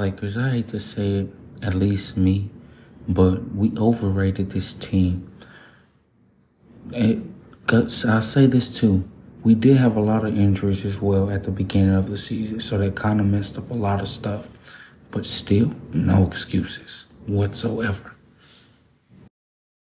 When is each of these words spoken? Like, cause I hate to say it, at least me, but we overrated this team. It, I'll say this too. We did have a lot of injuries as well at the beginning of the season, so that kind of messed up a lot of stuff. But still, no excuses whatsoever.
Like, 0.00 0.18
cause 0.18 0.38
I 0.38 0.48
hate 0.48 0.68
to 0.68 0.80
say 0.80 1.10
it, 1.10 1.28
at 1.60 1.74
least 1.74 2.16
me, 2.16 2.48
but 3.06 3.54
we 3.54 3.70
overrated 3.76 4.48
this 4.48 4.72
team. 4.72 5.30
It, 6.90 7.18
I'll 7.68 8.22
say 8.22 8.46
this 8.46 8.74
too. 8.74 9.06
We 9.42 9.54
did 9.54 9.76
have 9.76 9.96
a 9.98 10.00
lot 10.00 10.24
of 10.24 10.34
injuries 10.38 10.86
as 10.86 11.02
well 11.02 11.28
at 11.28 11.42
the 11.42 11.50
beginning 11.50 11.94
of 11.94 12.08
the 12.08 12.16
season, 12.16 12.60
so 12.60 12.78
that 12.78 12.96
kind 12.96 13.20
of 13.20 13.26
messed 13.26 13.58
up 13.58 13.70
a 13.70 13.74
lot 13.74 14.00
of 14.00 14.08
stuff. 14.08 14.48
But 15.10 15.26
still, 15.26 15.74
no 15.92 16.26
excuses 16.26 17.04
whatsoever. 17.26 18.16